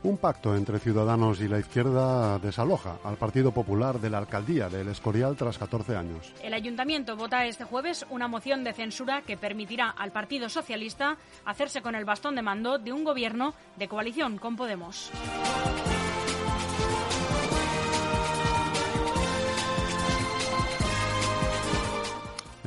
Un 0.04 0.18
pacto 0.18 0.56
entre 0.56 0.80
Ciudadanos 0.80 1.42
y 1.42 1.48
la 1.48 1.60
izquierda 1.60 2.40
desaloja 2.40 2.98
al 3.04 3.18
Partido 3.18 3.52
Popular 3.52 4.00
de 4.00 4.10
la 4.10 4.18
alcaldía 4.18 4.68
del 4.68 4.88
Escorial 4.88 5.36
tras 5.36 5.60
14 5.60 5.96
años. 5.96 6.34
El 6.42 6.56
ayuntamiento 6.56 7.16
vota 7.16 7.46
este 7.46 7.66
jueves 7.66 8.06
una 8.10 8.28
moción 8.28 8.64
de 8.64 8.74
censura 8.74 9.22
que 9.22 9.38
permitirá 9.38 9.90
al 9.90 10.12
Partido 10.12 10.50
Socialista 10.50 11.18
hacerse 11.46 11.84
con 11.84 11.94
el 11.94 12.06
bastón 12.06 12.36
de 12.36 12.42
mando 12.42 12.80
de 12.80 12.92
un 12.92 13.04
gobierno 13.04 13.54
de 13.78 13.88
coalición 13.88 14.40
con 14.40 14.56
Podemos. 14.56 15.12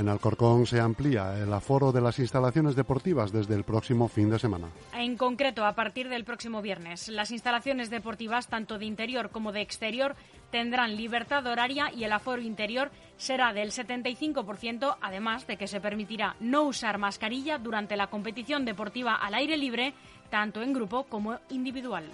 En 0.05 0.11
Alcorcón 0.11 0.67
se 0.67 0.81
amplía 0.81 1.35
el 1.43 1.51
aforo 1.51 1.91
de 1.91 2.03
las 2.03 2.19
instalaciones 2.19 2.77
deportivas 2.77 3.33
desde 3.33 3.55
el 3.55 3.65
próximo 3.65 4.07
fin 4.07 4.29
de 4.29 4.39
semana. 4.39 4.69
En 4.93 5.17
concreto, 5.17 5.65
a 5.65 5.75
partir 5.75 6.11
del 6.11 6.27
próximo 6.27 6.61
viernes, 6.61 7.09
las 7.09 7.31
instalaciones 7.31 7.89
deportivas, 7.89 8.49
tanto 8.49 8.77
de 8.77 8.85
interior 8.85 9.31
como 9.31 9.51
de 9.51 9.63
exterior, 9.63 10.15
tendrán 10.51 10.99
libertad 10.99 11.47
horaria 11.47 11.91
y 11.91 12.05
el 12.05 12.13
aforo 12.13 12.43
interior 12.43 12.91
será 13.17 13.55
del 13.55 13.71
75%, 13.71 14.99
además 15.01 15.47
de 15.47 15.57
que 15.57 15.69
se 15.69 15.81
permitirá 15.81 16.37
no 16.39 16.65
usar 16.65 16.99
mascarilla 16.99 17.57
durante 17.57 17.97
la 17.97 18.09
competición 18.09 18.67
deportiva 18.67 19.15
al 19.15 19.33
aire 19.33 19.57
libre, 19.57 19.95
tanto 20.29 20.61
en 20.61 20.75
grupo 20.75 21.05
como 21.05 21.39
individual. 21.49 22.05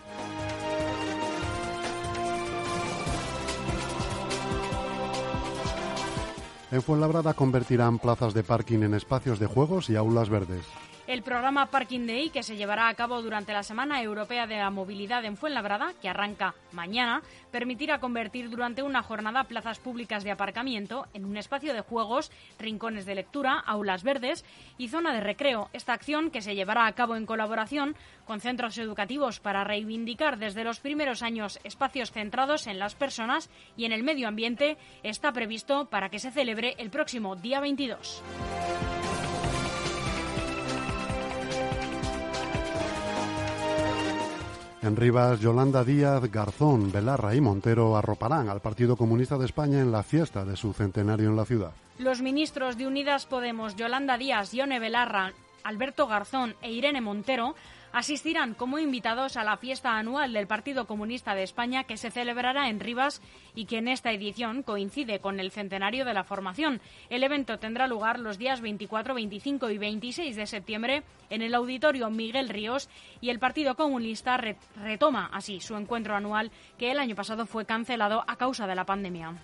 En 6.72 6.82
Fuenlabrada 6.82 7.34
convertirán 7.34 7.98
plazas 7.98 8.32
de 8.32 8.44
parking 8.44 8.82
en 8.82 8.94
espacios 8.94 9.40
de 9.40 9.46
juegos 9.46 9.90
y 9.90 9.96
aulas 9.96 10.28
verdes. 10.28 10.64
El 11.06 11.22
programa 11.22 11.66
Parking 11.66 12.06
Day, 12.06 12.30
que 12.30 12.42
se 12.42 12.56
llevará 12.56 12.88
a 12.88 12.94
cabo 12.94 13.20
durante 13.20 13.52
la 13.52 13.62
Semana 13.62 14.00
Europea 14.00 14.46
de 14.46 14.58
la 14.58 14.70
Movilidad 14.70 15.24
en 15.24 15.36
Fuenlabrada, 15.36 15.92
que 16.00 16.08
arranca 16.08 16.54
mañana, 16.72 17.22
permitirá 17.50 17.98
convertir 17.98 18.48
durante 18.48 18.82
una 18.82 19.02
jornada 19.02 19.44
plazas 19.44 19.80
públicas 19.80 20.22
de 20.22 20.30
aparcamiento 20.30 21.06
en 21.12 21.24
un 21.24 21.36
espacio 21.36 21.74
de 21.74 21.80
juegos, 21.80 22.30
rincones 22.58 23.06
de 23.06 23.16
lectura, 23.16 23.58
aulas 23.58 24.04
verdes 24.04 24.44
y 24.78 24.88
zona 24.88 25.12
de 25.12 25.20
recreo. 25.20 25.68
Esta 25.72 25.94
acción, 25.94 26.30
que 26.30 26.42
se 26.42 26.54
llevará 26.54 26.86
a 26.86 26.92
cabo 26.92 27.16
en 27.16 27.26
colaboración 27.26 27.96
con 28.24 28.40
centros 28.40 28.78
educativos 28.78 29.40
para 29.40 29.64
reivindicar 29.64 30.38
desde 30.38 30.64
los 30.64 30.78
primeros 30.78 31.22
años 31.22 31.58
espacios 31.64 32.12
centrados 32.12 32.68
en 32.68 32.78
las 32.78 32.94
personas 32.94 33.50
y 33.76 33.84
en 33.84 33.92
el 33.92 34.04
medio 34.04 34.28
ambiente, 34.28 34.76
está 35.02 35.32
previsto 35.32 35.86
para 35.86 36.08
que 36.08 36.20
se 36.20 36.30
celebre 36.30 36.76
el 36.78 36.90
próximo 36.90 37.34
día 37.34 37.58
22. 37.58 38.22
En 44.82 44.96
Rivas, 44.96 45.40
Yolanda 45.40 45.84
Díaz, 45.84 46.30
Garzón, 46.30 46.90
Belarra 46.90 47.34
y 47.34 47.40
Montero 47.42 47.98
arroparán 47.98 48.48
al 48.48 48.60
Partido 48.60 48.96
Comunista 48.96 49.36
de 49.36 49.44
España 49.44 49.78
en 49.78 49.92
la 49.92 50.02
fiesta 50.02 50.42
de 50.46 50.56
su 50.56 50.72
centenario 50.72 51.28
en 51.28 51.36
la 51.36 51.44
ciudad. 51.44 51.72
Los 51.98 52.22
ministros 52.22 52.78
de 52.78 52.86
Unidas 52.86 53.26
Podemos, 53.26 53.76
Yolanda 53.76 54.16
Díaz, 54.16 54.54
Ione 54.54 54.80
Belarra, 54.80 55.34
Alberto 55.64 56.06
Garzón 56.06 56.54
e 56.62 56.72
Irene 56.72 57.02
Montero 57.02 57.54
asistirán 57.92 58.54
como 58.54 58.78
invitados 58.78 59.36
a 59.36 59.44
la 59.44 59.56
fiesta 59.56 59.96
anual 59.96 60.32
del 60.32 60.46
Partido 60.46 60.86
Comunista 60.86 61.34
de 61.34 61.42
España 61.42 61.84
que 61.84 61.96
se 61.96 62.10
celebrará 62.10 62.68
en 62.68 62.80
Rivas 62.80 63.20
y 63.54 63.66
que 63.66 63.78
en 63.78 63.88
esta 63.88 64.12
edición 64.12 64.62
coincide 64.62 65.20
con 65.20 65.40
el 65.40 65.50
centenario 65.50 66.04
de 66.04 66.14
la 66.14 66.24
formación. 66.24 66.80
El 67.08 67.24
evento 67.24 67.58
tendrá 67.58 67.86
lugar 67.86 68.18
los 68.18 68.38
días 68.38 68.60
24, 68.60 69.14
25 69.14 69.70
y 69.70 69.78
26 69.78 70.36
de 70.36 70.46
septiembre 70.46 71.02
en 71.30 71.42
el 71.42 71.54
Auditorio 71.54 72.10
Miguel 72.10 72.48
Ríos 72.48 72.88
y 73.20 73.30
el 73.30 73.38
Partido 73.38 73.74
Comunista 73.74 74.36
re 74.36 74.56
retoma 74.76 75.30
así 75.32 75.60
su 75.60 75.76
encuentro 75.76 76.14
anual 76.14 76.50
que 76.78 76.90
el 76.90 76.98
año 76.98 77.14
pasado 77.14 77.46
fue 77.46 77.64
cancelado 77.64 78.24
a 78.26 78.36
causa 78.36 78.66
de 78.66 78.74
la 78.74 78.84
pandemia. 78.84 79.34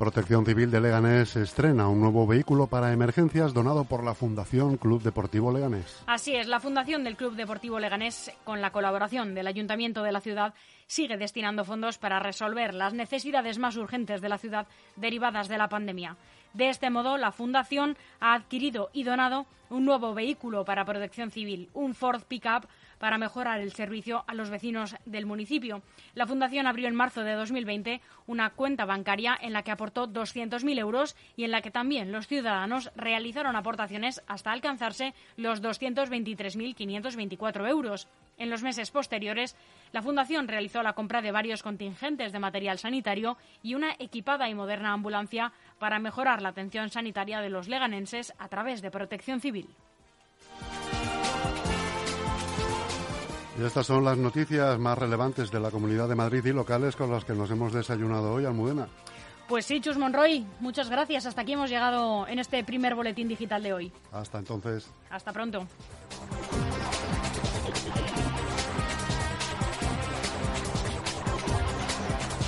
Protección 0.00 0.46
Civil 0.46 0.70
de 0.70 0.80
Leganés 0.80 1.36
estrena 1.36 1.86
un 1.88 2.00
nuevo 2.00 2.26
vehículo 2.26 2.68
para 2.68 2.90
emergencias 2.90 3.52
donado 3.52 3.84
por 3.84 4.02
la 4.02 4.14
Fundación 4.14 4.78
Club 4.78 5.02
Deportivo 5.02 5.52
Leganés. 5.52 6.02
Así 6.06 6.34
es, 6.34 6.48
la 6.48 6.58
Fundación 6.58 7.04
del 7.04 7.16
Club 7.16 7.34
Deportivo 7.34 7.78
Leganés, 7.78 8.32
con 8.44 8.62
la 8.62 8.72
colaboración 8.72 9.34
del 9.34 9.46
Ayuntamiento 9.46 10.02
de 10.02 10.12
la 10.12 10.22
ciudad, 10.22 10.54
sigue 10.86 11.18
destinando 11.18 11.66
fondos 11.66 11.98
para 11.98 12.18
resolver 12.18 12.72
las 12.72 12.94
necesidades 12.94 13.58
más 13.58 13.76
urgentes 13.76 14.22
de 14.22 14.30
la 14.30 14.38
ciudad 14.38 14.66
derivadas 14.96 15.48
de 15.48 15.58
la 15.58 15.68
pandemia. 15.68 16.16
De 16.54 16.70
este 16.70 16.88
modo, 16.88 17.18
la 17.18 17.30
Fundación 17.30 17.98
ha 18.20 18.32
adquirido 18.32 18.88
y 18.94 19.02
donado 19.02 19.44
un 19.68 19.84
nuevo 19.84 20.14
vehículo 20.14 20.64
para 20.64 20.86
protección 20.86 21.30
civil, 21.30 21.68
un 21.74 21.94
Ford 21.94 22.22
Pickup, 22.26 22.66
para 23.00 23.18
mejorar 23.18 23.60
el 23.60 23.72
servicio 23.72 24.22
a 24.28 24.34
los 24.34 24.50
vecinos 24.50 24.94
del 25.06 25.26
municipio. 25.26 25.82
La 26.14 26.26
Fundación 26.26 26.68
abrió 26.68 26.86
en 26.86 26.94
marzo 26.94 27.24
de 27.24 27.32
2020 27.32 28.02
una 28.26 28.50
cuenta 28.50 28.84
bancaria 28.84 29.38
en 29.40 29.54
la 29.54 29.62
que 29.62 29.70
aportó 29.70 30.06
200.000 30.06 30.78
euros 30.78 31.16
y 31.34 31.44
en 31.44 31.50
la 31.50 31.62
que 31.62 31.70
también 31.70 32.12
los 32.12 32.26
ciudadanos 32.28 32.92
realizaron 32.94 33.56
aportaciones 33.56 34.20
hasta 34.26 34.52
alcanzarse 34.52 35.14
los 35.36 35.62
223.524 35.62 37.68
euros. 37.68 38.06
En 38.36 38.50
los 38.50 38.62
meses 38.62 38.90
posteriores, 38.90 39.56
la 39.92 40.02
Fundación 40.02 40.46
realizó 40.46 40.82
la 40.82 40.92
compra 40.92 41.22
de 41.22 41.32
varios 41.32 41.62
contingentes 41.62 42.32
de 42.32 42.38
material 42.38 42.78
sanitario 42.78 43.38
y 43.62 43.74
una 43.74 43.94
equipada 43.98 44.50
y 44.50 44.54
moderna 44.54 44.92
ambulancia 44.92 45.52
para 45.78 45.98
mejorar 45.98 46.42
la 46.42 46.50
atención 46.50 46.90
sanitaria 46.90 47.40
de 47.40 47.48
los 47.48 47.66
leganenses 47.66 48.34
a 48.38 48.48
través 48.48 48.82
de 48.82 48.90
protección 48.90 49.40
civil. 49.40 49.70
Y 53.60 53.62
estas 53.62 53.86
son 53.86 54.06
las 54.06 54.16
noticias 54.16 54.78
más 54.78 54.96
relevantes 54.96 55.50
de 55.50 55.60
la 55.60 55.70
Comunidad 55.70 56.08
de 56.08 56.14
Madrid 56.14 56.42
y 56.46 56.52
locales 56.52 56.96
con 56.96 57.12
las 57.12 57.26
que 57.26 57.34
nos 57.34 57.50
hemos 57.50 57.74
desayunado 57.74 58.32
hoy, 58.32 58.46
Almudena. 58.46 58.88
Pues 59.48 59.66
sí, 59.66 59.82
Chus 59.82 59.98
Monroy, 59.98 60.46
muchas 60.60 60.88
gracias. 60.88 61.26
Hasta 61.26 61.42
aquí 61.42 61.52
hemos 61.52 61.68
llegado 61.68 62.26
en 62.26 62.38
este 62.38 62.64
primer 62.64 62.94
boletín 62.94 63.28
digital 63.28 63.62
de 63.62 63.74
hoy. 63.74 63.92
Hasta 64.12 64.38
entonces. 64.38 64.90
Hasta 65.10 65.30
pronto. 65.34 65.66